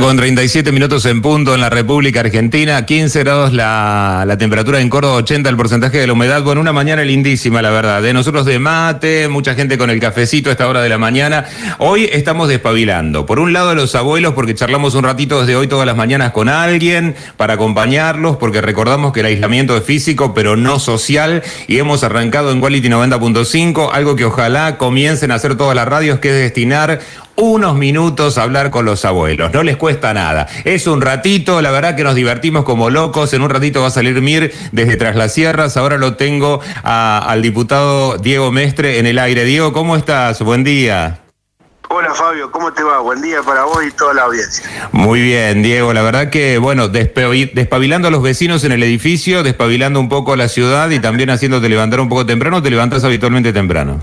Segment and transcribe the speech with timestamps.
[0.00, 4.88] Con 37 minutos en punto en la República Argentina, 15 grados la, la, temperatura en
[4.88, 6.42] Córdoba, 80 el porcentaje de la humedad.
[6.42, 8.00] Bueno, una mañana lindísima, la verdad.
[8.00, 11.44] De nosotros de mate, mucha gente con el cafecito a esta hora de la mañana.
[11.76, 13.26] Hoy estamos despabilando.
[13.26, 16.48] Por un lado, los abuelos, porque charlamos un ratito desde hoy todas las mañanas con
[16.48, 21.42] alguien para acompañarlos, porque recordamos que el aislamiento es físico, pero no social.
[21.68, 26.20] Y hemos arrancado en Quality 90.5, algo que ojalá comiencen a hacer todas las radios,
[26.20, 27.00] que es destinar
[27.40, 29.52] unos minutos a hablar con los abuelos.
[29.52, 30.46] No les cuesta nada.
[30.64, 33.32] Es un ratito, la verdad que nos divertimos como locos.
[33.32, 35.76] En un ratito va a salir Mir desde Tras las Sierras.
[35.76, 39.44] Ahora lo tengo al diputado Diego Mestre en el aire.
[39.44, 40.42] Diego, ¿cómo estás?
[40.42, 41.20] Buen día.
[41.92, 43.00] Hola Fabio, ¿cómo te va?
[43.00, 44.64] Buen día para vos y toda la audiencia.
[44.92, 45.92] Muy bien, Diego.
[45.92, 50.36] La verdad que, bueno, despabilando a los vecinos en el edificio, despabilando un poco a
[50.36, 54.00] la ciudad y también haciéndote levantar un poco temprano, te levantas habitualmente temprano.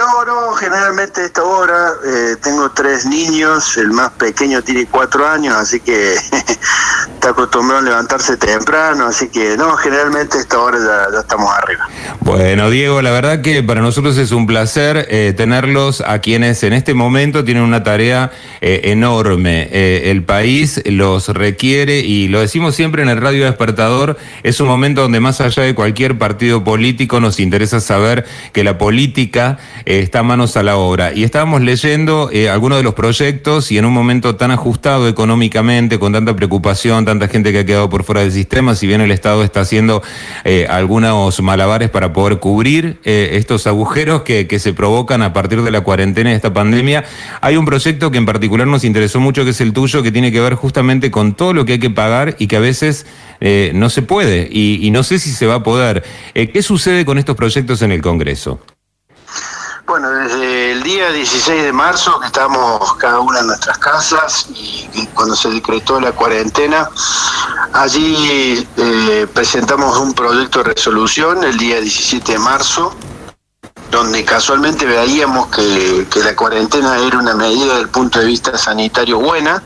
[0.00, 5.28] No, no, generalmente a esta hora eh, tengo tres niños, el más pequeño tiene cuatro
[5.28, 6.14] años, así que
[7.14, 11.86] está acostumbrado a levantarse temprano, así que no, generalmente a esta hora ya, estamos arriba.
[12.20, 16.72] Bueno, Diego, la verdad que para nosotros es un placer eh, tenerlos a quienes en
[16.72, 19.68] este momento tienen una tarea eh, enorme.
[20.10, 25.02] el país los requiere y lo decimos siempre en el Radio Despertador, es un momento
[25.02, 29.58] donde más allá de cualquier partido político nos interesa saber que la política
[29.98, 31.12] está manos a la obra.
[31.12, 35.98] Y estábamos leyendo eh, algunos de los proyectos y en un momento tan ajustado económicamente,
[35.98, 39.10] con tanta preocupación, tanta gente que ha quedado por fuera del sistema, si bien el
[39.10, 40.02] Estado está haciendo
[40.44, 45.80] eh, algunos malabares para poder cubrir estos agujeros que, se provocan a partir de la
[45.80, 47.04] cuarentena de esta pandemia,
[47.40, 50.30] hay un proyecto que en particular nos interesó mucho, que es el tuyo, que tiene
[50.30, 53.06] que ver justamente con todo lo que hay que pagar y que a veces
[53.72, 56.04] no se puede y, y, no sé si se va a poder.
[56.34, 58.60] ¿Qué sucede con estos proyectos en el Congreso?
[59.90, 65.04] Bueno, desde el día 16 de marzo que estábamos cada una en nuestras casas y,
[65.14, 66.88] cuando se decretó la cuarentena,
[67.72, 72.94] allí eh, presentamos un proyecto de resolución el día 17 de marzo,
[73.90, 79.18] donde casualmente veíamos que, la cuarentena era una medida desde el punto de vista sanitario
[79.18, 79.60] buena.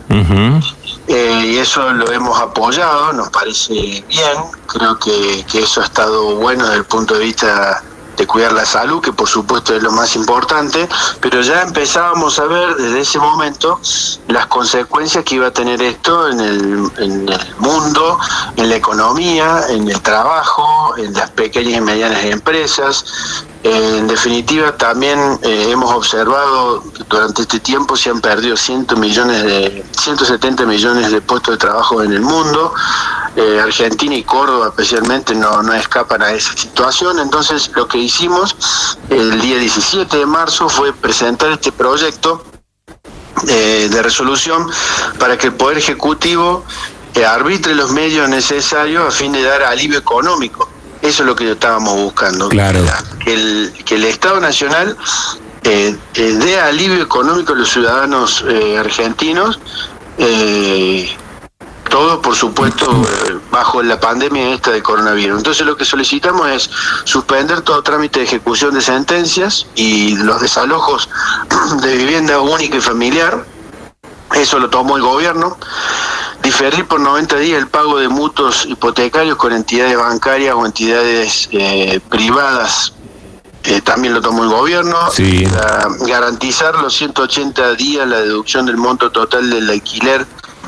[1.07, 6.37] Eh, y eso lo hemos apoyado, nos parece bien, creo que, que eso ha estado
[6.37, 7.83] bueno desde el punto de vista
[8.17, 10.89] de cuidar la salud, que por supuesto es lo más importante,
[11.21, 13.81] pero ya empezábamos a ver desde ese momento
[14.29, 18.19] las consecuencias que iba a tener esto en el, en el mundo,
[18.57, 23.05] en la economía, en el trabajo, en las pequeñas y medianas empresas,
[23.65, 29.43] en definitiva, también eh, hemos observado que durante este tiempo se han perdido 100 millones
[29.43, 32.75] de, 170 millones de puestos de trabajo en el mundo.
[33.37, 37.19] Eh, Argentina y Córdoba especialmente no, no escapan a esa situación.
[37.19, 38.55] Entonces, lo que hicimos
[39.09, 42.45] el día 17 de marzo fue presentar este proyecto
[43.49, 44.69] eh, de resolución
[45.19, 46.65] para que el Poder Ejecutivo
[47.27, 50.69] arbitre los medios necesarios a fin de dar alivio económico
[51.05, 52.49] eso es lo que estábamos buscando.
[52.49, 52.81] Claro.
[53.23, 54.97] Que el, que el Estado Nacional
[55.63, 59.61] eh, eh, dé alivio económico a los ciudadanos eh, argentinos.
[61.91, 63.03] todo, por supuesto,
[63.51, 65.37] bajo la pandemia esta de coronavirus.
[65.37, 66.71] Entonces lo que solicitamos es
[67.05, 71.11] suspender todo trámite de ejecución de sentencias y los desalojos
[71.83, 73.45] de vivienda única y familiar.
[74.35, 75.59] Eso lo tomó el gobierno
[76.45, 82.01] diferir por 90 días el pago de mutuos hipotecarios con entidades bancarias o entidades eh,
[82.11, 82.93] privadas.
[83.65, 84.97] Eh, también lo tomó el gobierno.
[86.07, 90.27] garantizar los 180 días la deducción del monto total del alquiler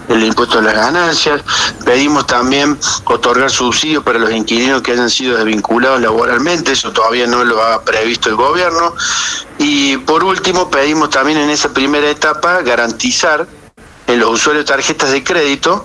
[0.09, 1.43] del impuesto a las ganancias.
[1.85, 7.45] Pedimos también otorgar subsidios para los inquilinos que hayan sido desvinculados laboralmente, eso todavía no
[7.45, 8.95] lo ha previsto el gobierno.
[9.59, 13.47] Y por último, pedimos también en esa primera etapa garantizar
[14.07, 15.85] en los usuarios de tarjetas de crédito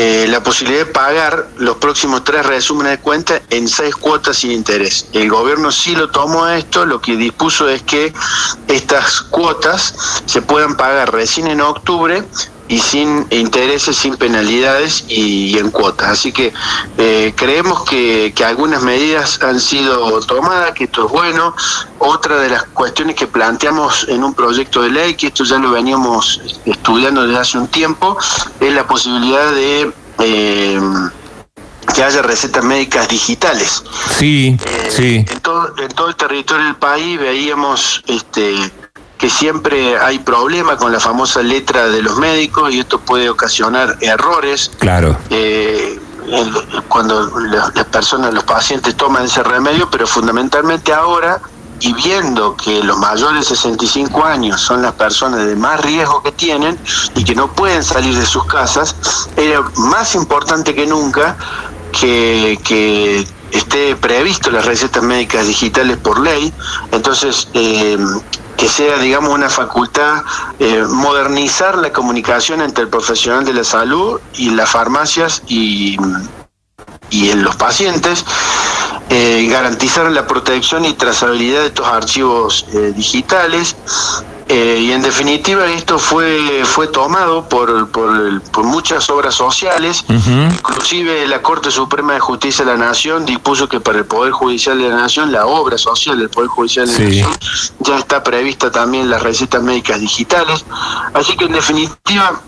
[0.00, 4.52] eh, la posibilidad de pagar los próximos tres resúmenes de cuenta en seis cuotas sin
[4.52, 5.08] interés.
[5.12, 8.12] El gobierno sí lo tomó esto, lo que dispuso es que
[8.68, 12.22] estas cuotas se puedan pagar recién en octubre
[12.68, 16.10] y sin intereses, sin penalidades y, en cuotas.
[16.10, 16.52] Así que
[16.98, 21.54] eh, creemos que, que, algunas medidas han sido tomadas, que esto es bueno.
[21.98, 25.72] Otra de las cuestiones que planteamos en un proyecto de ley, que esto ya lo
[25.72, 28.16] veníamos estudiando desde hace un tiempo,
[28.60, 29.92] es la posibilidad de...
[30.20, 30.80] Eh,
[31.94, 33.82] que haya recetas médicas digitales.
[34.18, 35.24] Sí, eh, sí.
[35.26, 38.70] En todo, en todo el territorio del país veíamos este
[39.18, 43.98] que siempre hay problema con la famosa letra de los médicos y esto puede ocasionar
[44.00, 44.70] errores.
[44.78, 45.18] Claro.
[45.28, 46.00] Eh,
[46.88, 51.40] cuando las personas, los pacientes toman ese remedio, pero fundamentalmente ahora
[51.80, 56.32] y viendo que los mayores de 65 años son las personas de más riesgo que
[56.32, 56.78] tienen
[57.14, 58.96] y que no pueden salir de sus casas,
[59.36, 61.36] era más importante que nunca
[61.92, 66.52] que, que esté previsto las recetas médicas digitales por ley.
[66.92, 67.96] Entonces, eh,
[68.58, 70.24] que sea, digamos, una facultad,
[70.58, 75.96] eh, modernizar la comunicación entre el profesional de la salud y las farmacias y,
[77.08, 78.24] y en los pacientes,
[79.10, 83.76] eh, garantizar la protección y trazabilidad de estos archivos eh, digitales.
[84.50, 91.26] Eh, y en definitiva esto fue fue tomado por, por, por muchas obras sociales, inclusive
[91.26, 94.88] la Corte Suprema de Justicia de la Nación dispuso que para el Poder Judicial de
[94.88, 97.30] la Nación, la obra social del Poder Judicial de la Nación,
[97.80, 100.64] ya está prevista también las recetas médicas digitales.
[101.12, 102.40] Así que en definitiva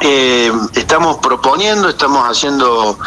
[0.00, 2.98] eh, estamos proponiendo, estamos haciendo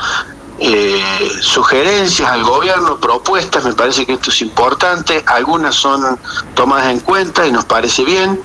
[0.62, 1.02] eh,
[1.42, 6.20] sugerencias al gobierno, propuestas, me parece que esto es importante, algunas son
[6.54, 8.42] tomadas en cuenta y nos parece bien,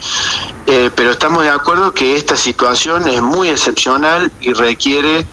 [0.66, 5.26] eh, pero estamos de acuerdo que esta situación es muy excepcional y requiere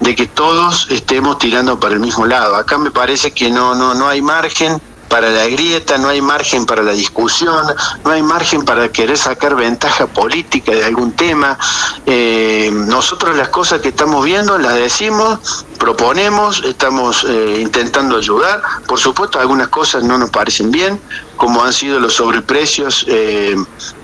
[0.00, 2.54] de que todos estemos tirando para el mismo lado.
[2.56, 6.66] Acá me parece que no, no, no hay margen para la grieta, no hay margen
[6.66, 7.64] para la discusión,
[8.04, 11.58] no hay margen para querer sacar ventaja política de algún tema.
[12.06, 18.62] Eh, nosotros las cosas que estamos viendo las decimos, proponemos, estamos eh, intentando ayudar.
[18.86, 21.00] Por supuesto, algunas cosas no nos parecen bien,
[21.36, 23.56] como han sido los sobreprecios eh,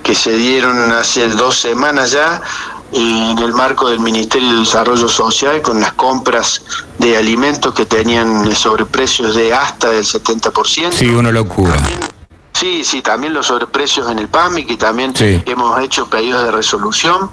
[0.03, 2.41] que se dieron hace dos semanas ya
[2.93, 6.63] en el marco del Ministerio de Desarrollo Social con las compras
[6.99, 10.93] de alimentos que tenían sobreprecios de hasta del 70%.
[10.93, 11.75] Sí, una locura.
[12.53, 17.31] sí, sí, también los sobreprecios en el PAMI, que también hemos hecho pedidos de resolución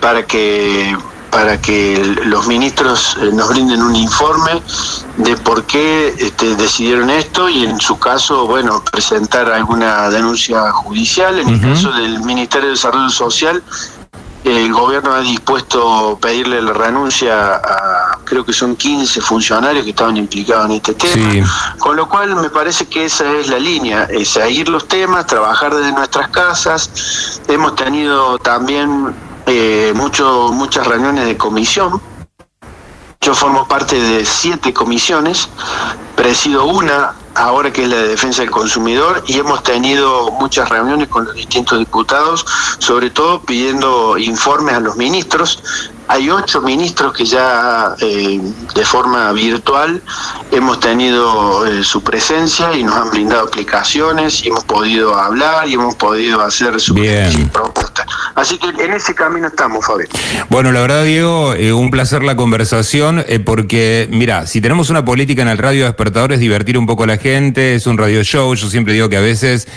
[0.00, 0.96] para que
[1.34, 4.62] para que los ministros eh, nos brinden un informe
[5.16, 11.40] de por qué este, decidieron esto y en su caso, bueno, presentar alguna denuncia judicial.
[11.40, 13.64] En el caso del Ministerio de Desarrollo Social,
[14.44, 20.16] el gobierno ha dispuesto pedirle la renuncia a, creo que son 15 funcionarios que estaban
[20.18, 21.74] implicados en este tema.
[21.78, 25.74] Con lo cual me parece que esa es la línea, es seguir los temas, trabajar
[25.74, 27.40] desde nuestras casas.
[27.48, 29.14] Hemos tenido también
[29.46, 32.00] eh, mucho, muchas reuniones de comisión.
[33.22, 35.48] Yo formo parte de siete comisiones,
[36.14, 41.08] presido una ahora que es la de defensa del consumidor, y hemos tenido muchas reuniones
[41.08, 42.44] con los distintos diputados,
[42.78, 45.62] sobre todo pidiendo informes a los ministros
[46.08, 48.40] hay ocho ministros que ya eh,
[48.74, 50.02] de forma virtual
[50.50, 55.74] hemos tenido eh, su presencia y nos han brindado aplicaciones y hemos podido hablar y
[55.74, 56.94] hemos podido hacer su
[57.52, 58.06] propuestas.
[58.34, 60.04] Así que en ese camino estamos, Fabi.
[60.50, 65.42] Bueno, la verdad, Diego, eh, un placer la conversación porque, mira, si tenemos una política
[65.42, 68.54] en el radio despertador es divertir un poco a la gente, es un radio show,
[68.54, 69.68] yo siempre digo que a veces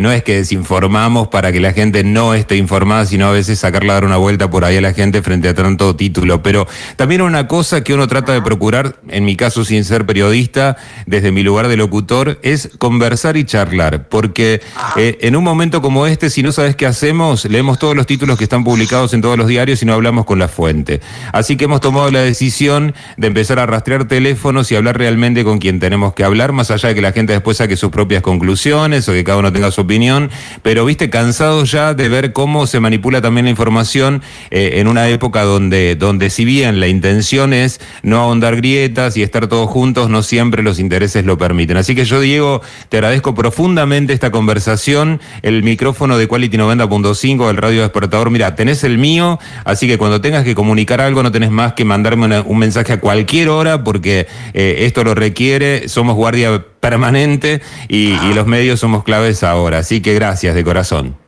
[0.00, 3.92] no es que desinformamos para que la gente no esté informada, sino a veces sacarla
[3.92, 6.66] a dar una vuelta por ahí a la gente frente a todo título, pero
[6.96, 10.76] también una cosa que uno trata de procurar, en mi caso sin ser periodista,
[11.06, 14.60] desde mi lugar de locutor, es conversar y charlar, porque
[14.96, 18.38] eh, en un momento como este, si no sabes qué hacemos, leemos todos los títulos
[18.38, 21.00] que están publicados en todos los diarios y no hablamos con la fuente.
[21.32, 25.58] Así que hemos tomado la decisión de empezar a rastrear teléfonos y hablar realmente con
[25.58, 29.08] quien tenemos que hablar, más allá de que la gente después saque sus propias conclusiones
[29.08, 30.30] o que cada uno tenga su opinión,
[30.62, 35.08] pero viste, cansado ya de ver cómo se manipula también la información eh, en una
[35.08, 39.70] época donde donde, donde si bien la intención es no ahondar grietas y estar todos
[39.70, 41.78] juntos, no siempre los intereses lo permiten.
[41.78, 42.60] Así que yo, Diego,
[42.90, 45.18] te agradezco profundamente esta conversación.
[45.40, 50.20] El micrófono de Quality 90.5 del Radio Despertador, mira, tenés el mío, así que cuando
[50.20, 54.26] tengas que comunicar algo no tenés más que mandarme un mensaje a cualquier hora porque
[54.52, 55.88] eh, esto lo requiere.
[55.88, 59.78] Somos guardia permanente y, y los medios somos claves ahora.
[59.78, 61.25] Así que gracias de corazón.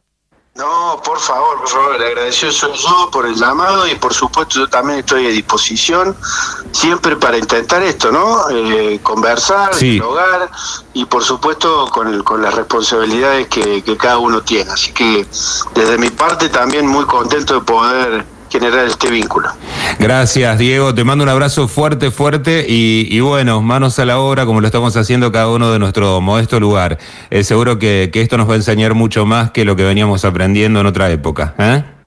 [0.59, 4.59] No, por favor, por favor, le agradecido soy yo por el llamado y por supuesto
[4.59, 6.17] yo también estoy a disposición
[6.73, 8.51] siempre para intentar esto, ¿no?
[8.51, 10.51] Eh, conversar, dialogar
[10.95, 14.73] y por supuesto con, el, con las responsabilidades que, que cada uno tiene.
[14.73, 15.29] Así que
[15.77, 19.49] desde mi parte también muy contento de poder generar este vínculo.
[19.99, 20.95] Gracias, Diego.
[20.95, 24.97] Te mando un abrazo fuerte, fuerte y, bueno, manos a la obra como lo estamos
[24.97, 26.99] haciendo cada uno de nuestro modesto lugar.
[27.31, 30.25] Eh, seguro que, que, esto nos va a enseñar mucho más que lo que veníamos
[30.25, 31.55] aprendiendo en otra época.
[31.59, 31.98] ¿eh?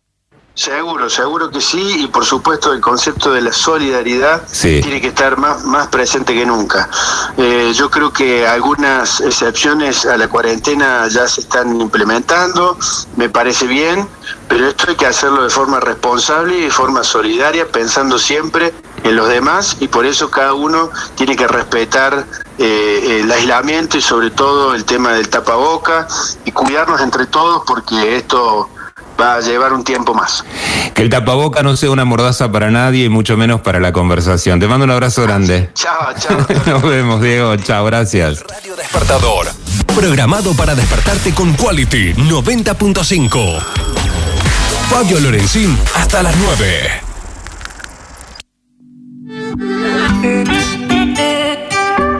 [0.54, 5.38] Seguro, seguro que sí, y por supuesto el concepto de la solidaridad tiene que estar
[5.38, 6.90] más, más presente que nunca.
[7.38, 12.78] Eh, yo creo que algunas excepciones a la cuarentena ya se están implementando,
[13.16, 14.06] me parece bien,
[14.50, 19.16] pero esto hay que hacerlo de forma responsable y de forma solidaria, pensando siempre en
[19.16, 22.26] los demás y por eso cada uno tiene que respetar
[22.58, 26.08] eh, el aislamiento y sobre todo el tema del tapaboca
[26.44, 28.70] y cuidarnos entre todos porque esto
[29.22, 30.44] va a llevar un tiempo más.
[30.94, 34.60] Que el tapaboca no sea una mordaza para nadie y mucho menos para la conversación.
[34.60, 35.70] Te mando un abrazo grande.
[35.76, 36.38] Chao, chao.
[36.66, 37.56] Nos vemos, Diego.
[37.58, 38.44] Chao, gracias.
[38.50, 39.48] Radio Despertador.
[39.96, 43.60] Programado para despertarte con Quality 90.5.
[44.90, 47.02] Fabio Lorenzín hasta las 9.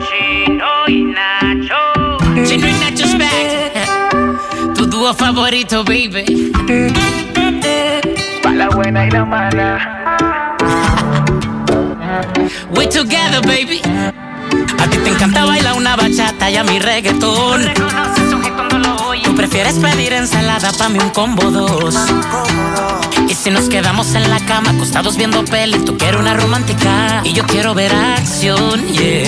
[0.08, 2.18] Chino y Nacho.
[2.46, 4.74] Chino y Nacho's back.
[4.74, 6.51] Tu dúo favorito, baby.
[9.12, 9.78] La.
[12.74, 13.82] We together, baby.
[14.78, 17.62] A ti te encanta bailar una bachata y a mi reggaetón.
[19.22, 21.94] Tú prefieres pedir ensalada pa' mí un combo dos.
[23.28, 27.34] Y si nos quedamos en la cama acostados viendo peli, tú quieres una romántica y
[27.34, 29.20] yo quiero ver acción, yeah.